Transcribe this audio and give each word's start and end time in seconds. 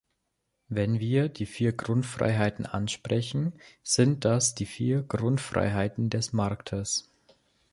Wenn 0.67 0.99
wir 0.99 1.29
die 1.29 1.45
vier 1.45 1.73
Grundfreiheiten 1.73 2.65
ansprechen, 2.65 3.53
sind 3.83 4.25
das 4.25 4.55
die 4.55 4.65
vier 4.65 5.03
Grundfreiheiten 5.03 6.09
des 6.09 6.33
Marktes. 6.33 7.07